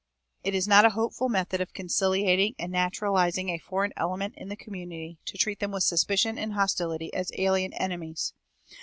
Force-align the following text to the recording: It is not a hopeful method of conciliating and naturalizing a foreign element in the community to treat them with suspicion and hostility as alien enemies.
It 0.43 0.55
is 0.55 0.67
not 0.67 0.83
a 0.83 0.89
hopeful 0.97 1.29
method 1.29 1.61
of 1.61 1.75
conciliating 1.75 2.55
and 2.57 2.71
naturalizing 2.71 3.49
a 3.49 3.59
foreign 3.59 3.93
element 3.95 4.33
in 4.35 4.49
the 4.49 4.55
community 4.55 5.19
to 5.27 5.37
treat 5.37 5.59
them 5.59 5.69
with 5.69 5.83
suspicion 5.83 6.39
and 6.39 6.53
hostility 6.53 7.13
as 7.13 7.29
alien 7.37 7.73
enemies. 7.73 8.33